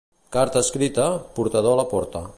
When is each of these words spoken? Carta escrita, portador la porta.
Carta 0.35 0.63
escrita, 0.65 1.05
portador 1.39 1.79
la 1.81 1.89
porta. 1.95 2.29